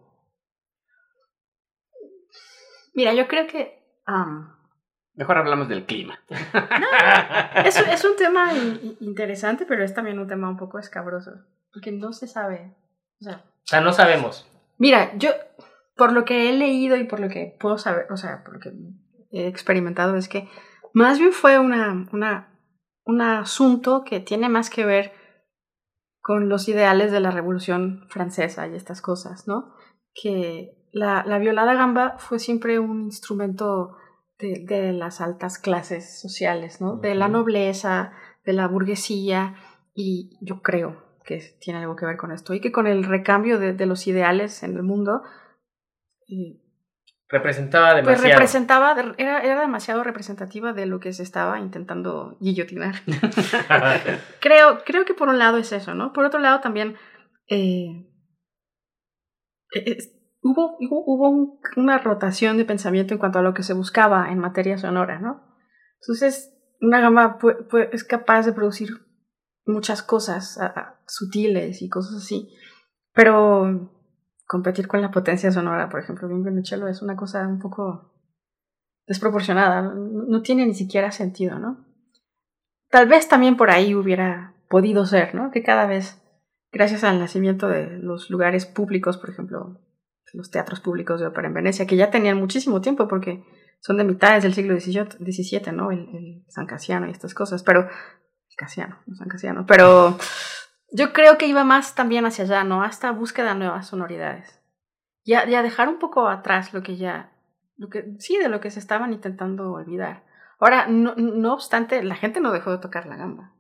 [2.95, 3.83] Mira, yo creo que...
[5.13, 6.19] Mejor hablamos del clima.
[7.65, 8.51] es, es, un tema
[8.99, 11.31] interesante, pero es también un tema un poco escabroso,
[11.71, 12.75] porque no se sabe.
[13.21, 14.47] O sea, o sea, no sabemos.
[14.77, 15.31] Mira, yo,
[15.95, 18.59] por lo que he leído y por lo que puedo saber, o sea, por lo
[18.59, 18.71] que
[19.31, 20.47] he experimentado, es que
[20.93, 22.59] más bien fue una, una,
[23.05, 25.13] un asunto que tiene más que ver
[26.21, 29.73] con los ideales de la Revolución Francesa y estas cosas, ¿no?
[30.13, 33.97] Que la, la violada gamba fue siempre un instrumento
[34.39, 36.95] de, las altas clases sociales, ¿no?
[36.95, 38.13] De la nobleza,
[38.45, 39.55] de la burguesía,
[39.93, 43.59] y yo creo que tiene algo que ver con esto, y que con el recambio
[43.59, 45.21] de, los ideales en el mundo...
[47.27, 48.21] representaba pues demasiado.
[48.21, 52.95] Pues representaba, era, era demasiado representativa de lo que se estaba intentando guillotinar.
[54.39, 56.13] creo, creo que por un lado es eso, ¿no?
[56.13, 56.95] Por otro lado también...
[57.49, 58.07] Eh,
[60.45, 64.77] hubo, hubo, una rotación de pensamiento en cuanto a lo que se buscaba en materia
[64.77, 65.41] sonora, ¿no?
[66.01, 67.39] Entonces, una gama
[67.91, 68.89] es capaz de producir
[69.65, 70.59] muchas cosas
[71.07, 72.53] sutiles y cosas así,
[73.11, 73.91] pero
[74.45, 78.13] competir con la potencia sonora, por ejemplo, bien cello es una cosa un poco
[79.07, 81.83] desproporcionada, no tiene ni siquiera sentido, ¿no?
[82.89, 85.49] Tal vez también por ahí hubiera podido ser, ¿no?
[85.49, 86.21] Que cada vez,
[86.71, 89.79] gracias al nacimiento de los lugares públicos, por ejemplo,
[90.35, 93.43] los teatros públicos de ópera en Venecia, que ya tenían muchísimo tiempo porque
[93.79, 95.91] son de mitades del siglo XVII, ¿no?
[95.91, 97.81] El, San Casiano y estas cosas, pero...
[97.81, 100.17] El Casiano, no San Casiano, pero
[100.91, 102.83] yo creo que iba más también hacia allá, ¿no?
[102.83, 104.61] Hasta búsqueda de nuevas sonoridades.
[105.25, 107.31] Ya, ya dejar un poco atrás lo que ya...
[107.77, 110.23] Lo que, sí, de lo que se estaban intentando olvidar.
[110.59, 113.53] Ahora, no, no obstante, la gente no dejó de tocar la gamba.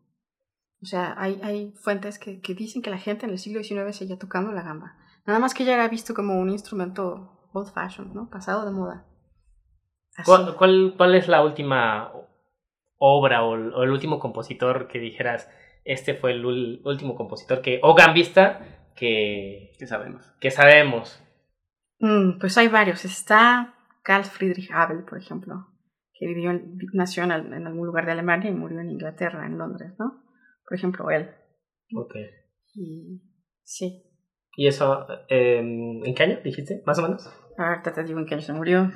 [0.81, 3.95] O sea, hay, hay fuentes que, que, dicen que la gente en el siglo XIX
[3.95, 4.95] seguía tocando la gamba.
[5.25, 8.29] Nada más que ya era visto como un instrumento old fashioned, ¿no?
[8.29, 9.05] Pasado de moda.
[10.23, 12.11] ¿Cuál, cuál, es la última
[12.97, 15.49] obra o, el último compositor que dijeras,
[15.83, 20.31] este fue el último compositor que, o gambista que, que sabemos?
[20.39, 21.21] Que sabemos.
[21.99, 23.03] Mm, pues hay varios.
[23.03, 25.67] Está Carl Friedrich Abel, por ejemplo,
[26.13, 26.53] que vivió,
[26.93, 30.23] nació en, en, algún lugar de Alemania y murió en Inglaterra, en Londres, ¿no?
[30.67, 31.29] Por ejemplo, él.
[31.95, 32.15] Ok.
[32.73, 33.21] Y
[33.63, 34.03] sí,
[34.55, 36.81] ¿Y eso em, en qué año dijiste?
[36.85, 37.29] ¿Más o menos?
[37.57, 38.91] Ahorita te digo en qué año se murió.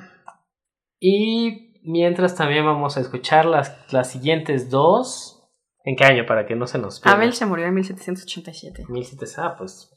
[0.98, 5.36] Y mientras también vamos a escuchar las, las siguientes dos.
[5.84, 6.26] ¿En qué año?
[6.26, 7.16] Para que no se nos pierda.
[7.16, 8.84] Abel se murió en 1787.
[8.88, 9.90] 1700, ah, pues.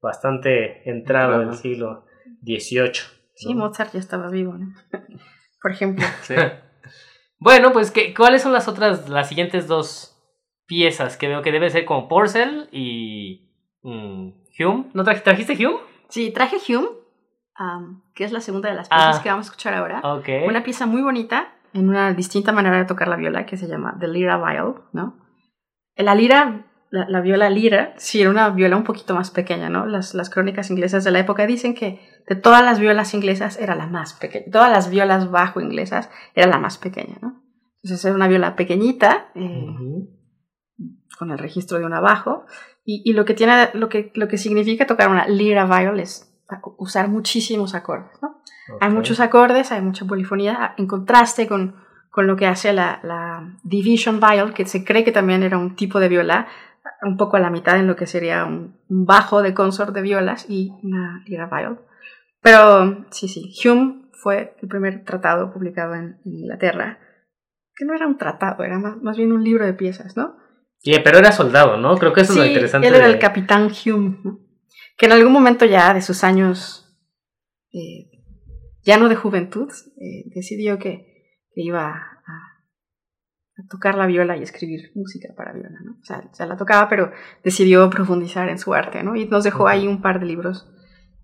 [0.00, 2.06] bastante entrado en el siglo
[2.42, 2.92] XVIII.
[3.34, 4.74] Sí, Mozart ya estaba vivo, ¿no?
[5.62, 6.04] Por ejemplo.
[6.22, 6.34] Sí.
[7.38, 10.14] Bueno, pues, ¿qué, ¿cuáles son las otras, las siguientes dos
[10.66, 13.43] piezas que veo que debe ser como Porcel y
[13.84, 14.86] mm, Hume?
[14.92, 15.78] ¿No traj- trajiste Hume?
[16.08, 16.88] Sí, traje Hume,
[17.54, 19.22] am, que es la segunda de las piezas Ah.
[19.22, 20.00] que vamos a escuchar ahora.
[20.02, 20.28] Ok.
[20.48, 23.96] Una pieza muy bonita, en una distinta manera de tocar la viola, que se llama
[24.00, 25.16] The Lira Viol, ¿no?
[25.96, 29.86] La lira, la, la viola lira, sí, era una viola un poquito más pequeña, ¿no?
[29.86, 33.74] Las, las crónicas inglesas de la época dicen que de todas las violas inglesas era
[33.74, 34.46] la más pequeña.
[34.52, 37.42] Todas las violas bajo inglesas era la más pequeña, ¿no?
[37.82, 40.08] Entonces era una viola pequeñita, eh, Ujú.
[41.16, 42.44] Con el registro de un abajo.
[42.84, 46.30] Y, y lo, que tiene, lo, que, lo que significa tocar una lira viol es
[46.76, 48.42] usar muchísimos acordes, ¿no?
[48.80, 48.94] Hay Ok.
[48.94, 51.76] muchos acordes, hay mucha polifonía, en contraste con,
[52.10, 55.76] con lo que hace la, la division viol, que se cree que también era un
[55.76, 56.46] tipo de viola,
[57.02, 60.02] un poco a la mitad en lo que sería un, un bajo de consort de
[60.02, 61.80] violas y una lira viol.
[62.40, 66.98] Pero sí, sí, Hume fue el primer tratado publicado en, en Inglaterra,
[67.74, 70.36] que no era un tratado, era más, más bien un libro de piezas, ¿no?
[70.84, 71.96] Sí, pero era soldado, ¿no?
[71.96, 72.86] Creo que eso es lo interesante.
[72.88, 74.38] Él era de- el capitán Hume, ¿no?
[74.96, 76.94] que en algún momento ya de sus años,
[77.72, 78.10] eh,
[78.82, 79.68] ya no de juventud,
[80.00, 81.94] eh, decidió que, que iba a,
[83.56, 85.92] a tocar la viola y escribir música para viola, ¿no?
[86.00, 87.10] O sea, ya la tocaba, pero
[87.42, 89.16] decidió profundizar en su arte, ¿no?
[89.16, 90.70] Y nos dejó ahí un par de libros.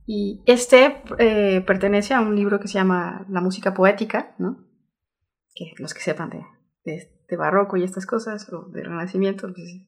[0.06, 4.66] Y este eh, pertenece a un libro que se llama La música poética, ¿no?
[5.54, 6.40] Que los que sepan de,
[6.84, 9.86] de, de barroco y estas cosas, o de renacimiento, pues,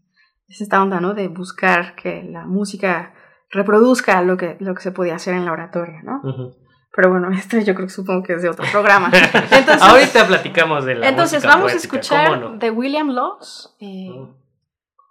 [0.49, 1.15] es esta onda, ¿no?
[1.15, 3.15] De buscar que la música
[3.51, 6.21] reproduzca lo que, lo que se podía hacer en la oratoria, ¿no?
[6.23, 6.57] Ujú.
[6.95, 9.11] Pero bueno, esto yo creo que supongo que es de otro programa.
[9.51, 12.59] Entonces, Ahorita platicamos de la entonces música vamos a poética, escuchar ¿cómo no?
[12.59, 14.35] de William Laws, eh, Mm.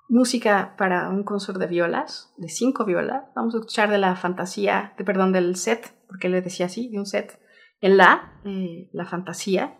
[0.09, 3.23] música para un concert de violas, de cinco violas.
[3.35, 6.99] Vamos a escuchar de la fantasía, de, perdón, del set, porque le decía así, de
[6.99, 7.39] un set
[7.79, 9.77] en la, eh, la fantasía.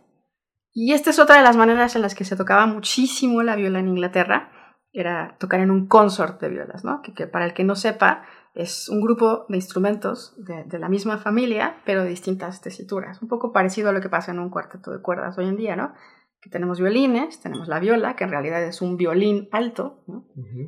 [0.74, 3.80] Y esta es otra de las maneras en las que se tocaba muchísimo la viola
[3.80, 4.52] en Inglaterra,
[4.94, 7.02] era tocar en un consort de violas, ¿no?
[7.02, 10.90] Que, que para el que no sepa, es un grupo de instrumentos de, de la
[10.90, 13.22] misma familia, pero de distintas tesituras.
[13.22, 15.76] Un poco parecido a lo que pasa en un cuarteto de cuerdas hoy en día,
[15.76, 15.94] ¿no?
[16.42, 20.04] Que tenemos violines, tenemos la viola, que en realidad es un violín alto.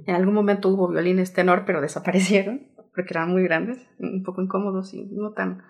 [0.05, 4.93] En algún momento hubo violines tenor, pero desaparecieron porque eran muy grandes, un poco incómodos
[4.93, 5.63] y no tan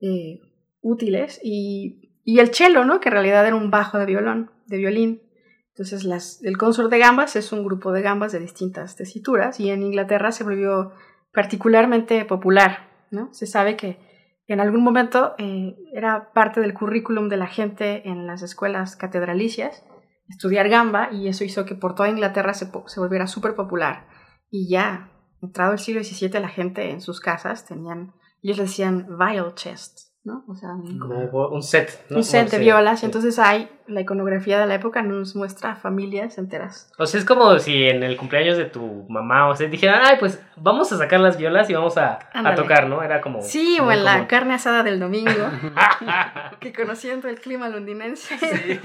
[0.00, 0.40] eh,
[0.80, 1.40] útiles.
[1.42, 2.98] Y, y el cello, ¿no?
[2.98, 5.22] Que en realidad era un bajo de violón, de violín.
[5.68, 9.84] Entonces, el consort de gambas es un grupo de gambas de distintas tesituras y en
[9.84, 10.92] Inglaterra se volvió
[11.32, 13.32] particularmente popular, ¿no?
[13.32, 14.00] Se sabe que
[14.48, 19.84] en algún momento eh, era parte del currículum de la gente en las escuelas catedralicias
[20.28, 22.66] estudiar gamba y eso hizo que por toda Inglaterra se,
[22.96, 24.08] volviera súper popular.
[24.50, 29.54] Y ya, entrado el siglo XVII, la gente en sus casas tenían, ellos decían viol
[29.54, 30.44] chest, ¿no?
[30.48, 32.16] O sea, un, Como un set, ¿no?
[32.18, 33.00] un set de Sí, violas.
[33.00, 33.06] sí.
[33.06, 36.92] Y entonces hay, la iconografía de la época nos muestra familias enteras.
[36.98, 40.16] O sea, es como si en el cumpleaños de tu mamá, o sea, dijeran, ay,
[40.18, 43.02] pues vamos a sacar las violas y vamos a, a tocar, ¿no?
[43.02, 43.40] Era como...
[43.40, 45.30] Sí, o en la carne asada del domingo,
[46.60, 48.34] que conociendo el clima londinense,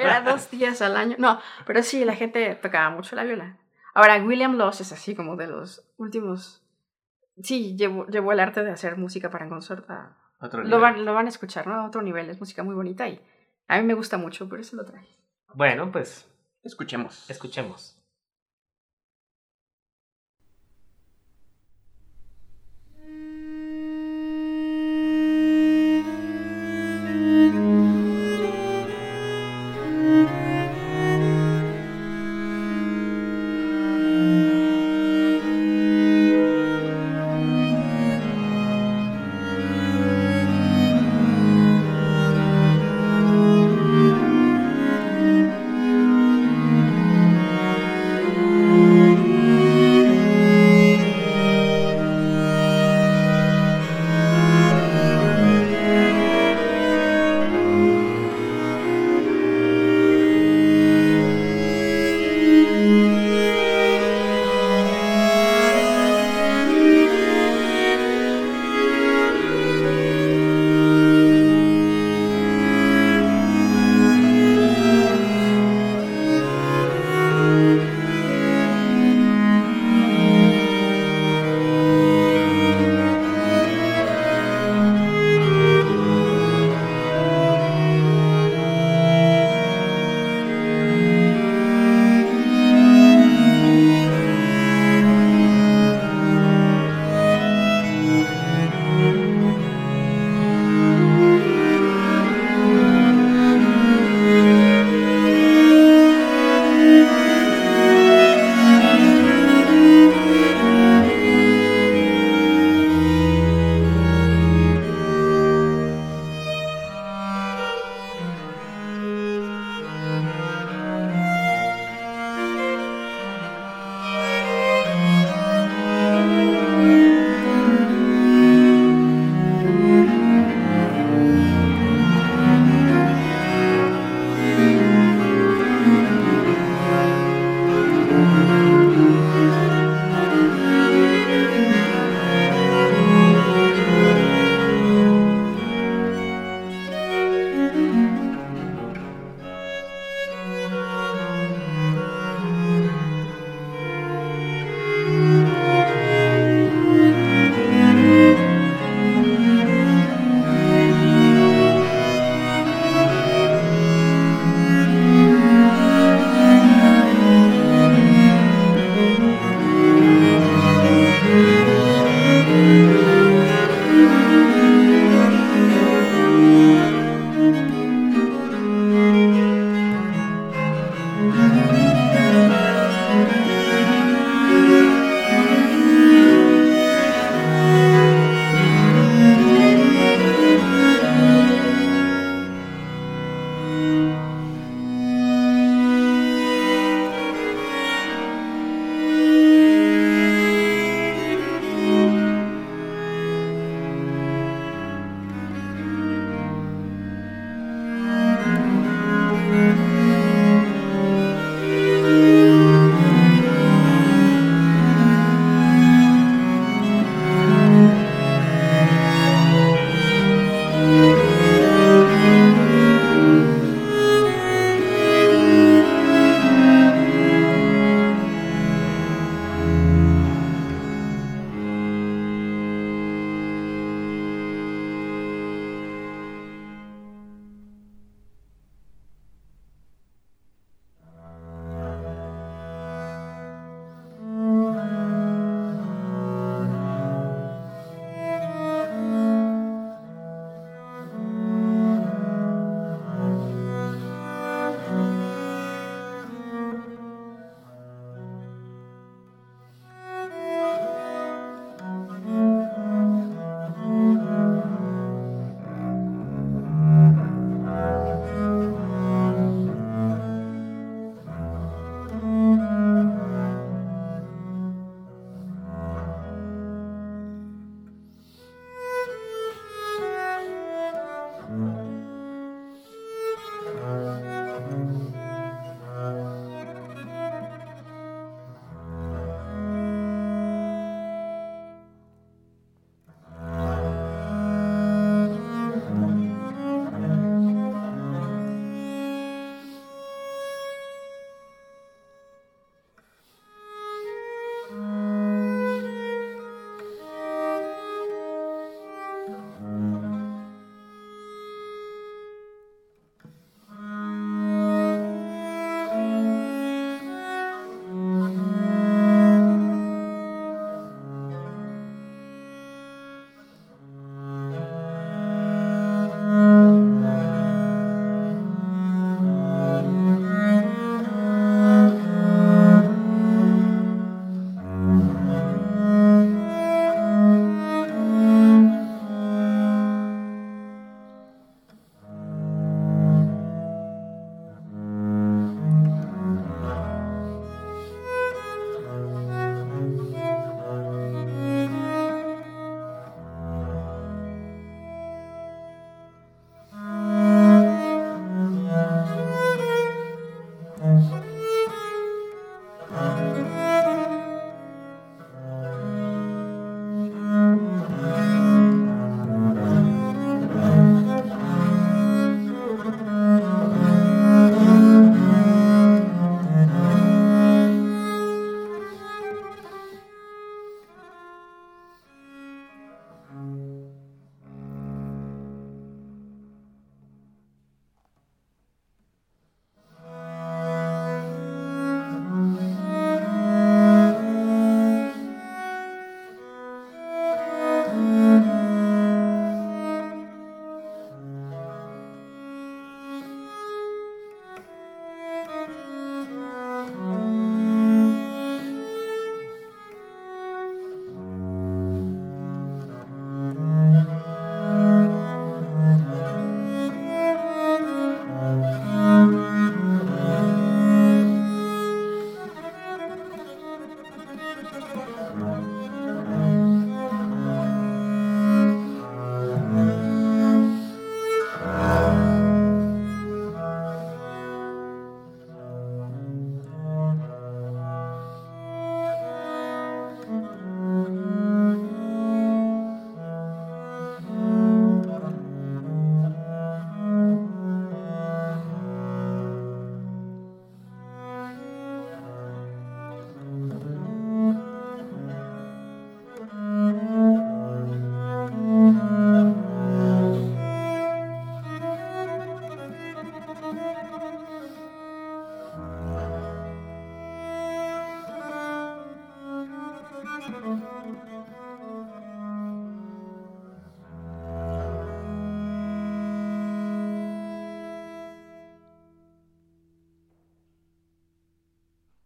[0.00, 1.16] era dos días al año.
[1.18, 3.56] No, pero sí, la gente tocaba mucho la viola.
[3.94, 6.62] Ahora, William Laws es así como de los últimos...
[7.42, 10.18] Sí, llevó, llevó el arte de hacer música para consort a...
[10.38, 11.74] Otro Lo van, lo van a escuchar, ¿no?
[11.74, 13.20] A otro nivel, es música muy bonita y
[13.68, 15.08] a mí me gusta mucho, por eso lo traje.
[15.54, 16.28] Bueno, pues
[16.62, 17.28] Escuchemos.
[17.30, 17.95] escuchemos.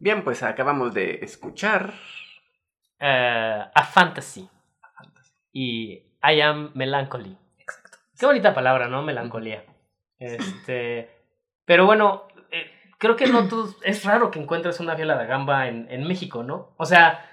[0.01, 1.93] Bien, pues acabamos de escuchar.
[2.99, 4.49] Eh, a Fantasy.
[5.53, 5.93] Y
[6.23, 7.37] I Am Melancholy.
[7.59, 7.99] Exacto.
[8.19, 9.03] Qué bonita palabra, ¿no?
[9.03, 9.63] Melancolía.
[10.19, 11.11] Este.
[11.67, 15.69] Pero bueno, eh, creo que no tú, es raro que encuentres una viola da gamba
[15.69, 16.75] en, en México, ¿no?
[16.79, 17.27] O sea,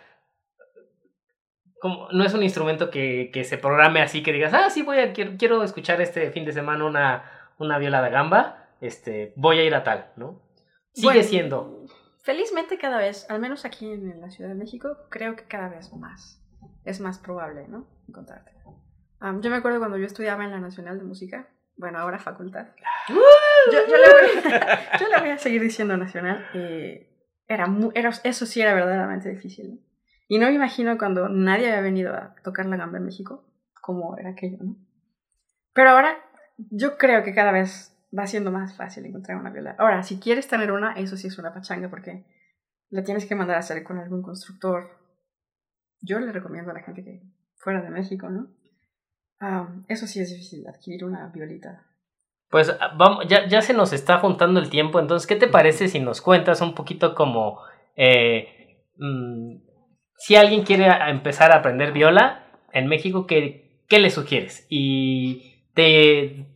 [1.79, 4.99] como, no es un instrumento que, que, se programe así que digas, ah, sí, voy
[4.99, 9.59] a, quiero, quiero escuchar este fin de semana una, una viola da gamba, este, voy
[9.59, 10.41] a ir a tal, ¿no?
[10.93, 11.85] Sigue siendo.
[12.27, 15.93] Felizmente cada vez, al menos aquí en la Ciudad de México, creo que cada vez
[15.93, 16.43] más
[16.83, 17.87] es más probable, ¿no?
[18.05, 18.51] Encontrarte.
[19.39, 21.47] yo me acuerdo cuando yo estudiaba en la Nacional de Música,
[21.77, 22.67] bueno, ahora facultad.
[23.07, 23.15] Yo,
[23.71, 24.43] yo, le, voy,
[24.99, 26.45] yo le, voy, a seguir diciendo nacional.
[26.53, 27.09] Eh,
[27.47, 29.75] era, era, eso sí era verdaderamente difícil.
[29.75, 29.79] ¿no?
[30.27, 33.45] Y no me imagino cuando nadie había venido a tocar la gamba en México,
[33.79, 34.75] cómo era aquello, ¿no?
[35.71, 36.17] Pero ahora
[36.57, 39.75] yo creo que cada vez va siendo más fácil encontrar una viola.
[39.77, 42.25] Ahora, si quieres tener una, eso sí es una pachanga porque
[42.89, 44.91] la tienes que mandar a hacer con algún constructor.
[46.01, 47.21] Yo le recomiendo a la gente que
[47.55, 48.55] fuera de México, ¿no?
[49.87, 51.85] eso sí es difícil, adquirir una violita.
[52.49, 55.87] Pues ah, vamos, ya, ya se nos está juntando el tiempo, entonces, ¿qué te parece
[55.87, 57.59] si nos cuentas un poquito como
[57.95, 59.57] eh, mm,
[60.17, 64.65] si alguien quiere empezar a aprender viola en México, ¿qué, qué le sugieres?
[64.69, 66.47] Y te,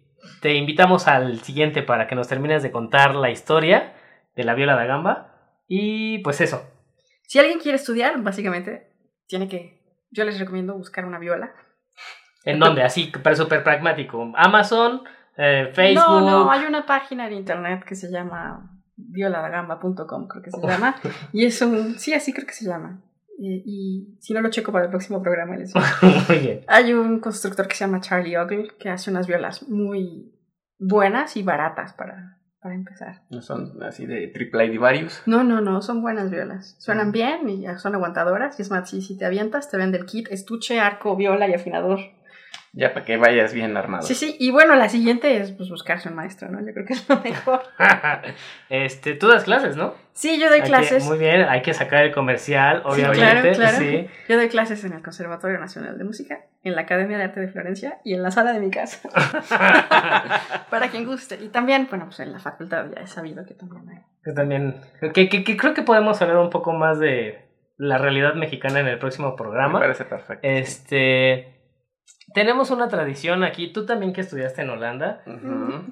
[0.41, 3.93] te, invitamos al siguiente para que nos termines de contar la historia
[4.35, 5.27] de la viola da gamba.
[5.67, 6.63] Y pues eso.
[7.27, 8.91] Si alguien quiere estudiar, básicamente,
[9.27, 9.81] tiene que.
[10.11, 11.53] Yo les recomiendo buscar una viola.
[12.43, 12.83] ¿En dónde?
[12.83, 14.31] Así, para súper pragmático.
[14.35, 15.03] Amazon,
[15.37, 16.03] eh, Facebook.
[16.03, 20.95] No, no, hay una página en internet que se llama violadagamba.com, creo que se llama.
[21.31, 21.97] y es un.
[21.97, 23.01] Sí, así creo que se llama.
[23.39, 25.73] Eh, y si no lo checo para el próximo programa, les
[26.29, 26.61] bien.
[26.67, 30.31] Hay un constructor que se llama Charlie Ogle que hace unas violas muy
[30.77, 33.23] buenas y baratas para, para empezar.
[33.29, 35.23] ¿No son así de triple y varios?
[35.25, 36.75] No, no, no, son buenas violas.
[36.79, 37.11] Suenan mm.
[37.11, 38.59] bien y son aguantadoras.
[38.59, 41.53] Y es más, si, si te avientas, te vende el kit, estuche, arco, viola y
[41.53, 41.99] afinador.
[42.73, 44.03] Ya, para que vayas bien armado.
[44.03, 46.65] Sí, sí, y bueno, la siguiente es pues, buscarse un maestro, ¿no?
[46.65, 47.63] Yo creo que es lo mejor.
[48.69, 49.93] este, tú das clases, ¿no?
[50.13, 51.03] Sí, yo doy clases.
[51.03, 53.53] muy bien, hay que sacar el comercial, obviamente.
[53.53, 54.09] Sí, claro, claro.
[54.29, 57.49] Yo doy clases en el Conservatorio Nacional de Música, en la Academia de Arte de
[57.49, 59.09] Florencia y en la sala de mi casa.
[60.69, 61.39] Para quien guste.
[61.41, 63.97] Y también, bueno, pues en la facultad ya he sabido que también hay.
[64.23, 64.79] Que también,
[65.13, 68.87] que, que, que creo que podemos hablar un poco más de la realidad mexicana en
[68.87, 69.79] el próximo programa.
[69.79, 70.47] Me parece perfecto.
[70.47, 71.60] Este
[72.33, 75.21] tenemos una tradición aquí, tú también que estudiaste en Holanda,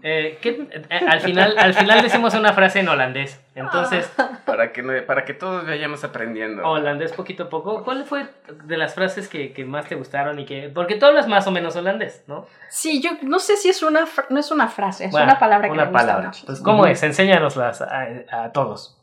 [0.03, 4.11] eh, que, eh, al, final, al final decimos una frase en holandés, entonces...
[4.45, 6.63] Para que, para que todos vayamos aprendiendo.
[6.67, 7.84] Holandés poquito a poco.
[7.84, 8.26] ¿Cuál fue
[8.63, 10.72] de las frases que, que, más te gustaron y que...
[10.74, 12.47] Porque tú hablas más o menos holandés, ¿no?
[12.70, 15.74] Sí, yo no sé si es una, no es una frase, es una palabra que
[15.74, 16.32] una me palabra.
[16.45, 17.03] Pues, ¿Cómo es?
[17.03, 18.97] Enséñanoslas a, a todos.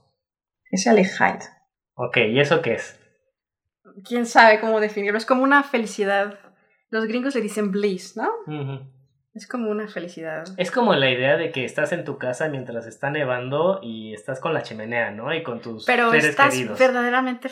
[0.70, 1.38] Es alejad.
[1.94, 3.00] Ok, ¿y eso qué es?
[4.04, 5.16] ¿Quién sabe cómo definirlo?
[5.16, 6.38] Es como una felicidad
[6.91, 8.30] los gringos le dicen bliss, ¿no?
[9.34, 10.45] Es como una felicidad.
[10.57, 14.41] Es como la idea de que estás en tu casa mientras está nevando y estás
[14.41, 15.34] con la chimenea, ¿no?
[15.34, 17.51] Y con tus Pero estás verdaderamente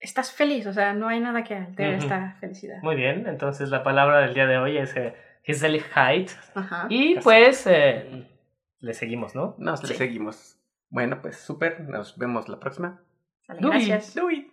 [0.00, 2.80] estás feliz, o sea, no hay nada que altere esta felicidad.
[2.82, 5.14] Muy bien, entonces la palabra del día de hoy es eh,
[5.44, 6.30] height.
[6.88, 8.26] Y pues eh,
[8.80, 9.54] le seguimos, ¿no?
[9.58, 10.58] Nos le seguimos.
[10.88, 13.00] Bueno, pues súper, nos vemos la próxima.
[13.48, 14.16] gracias.
[14.16, 14.46] Louis.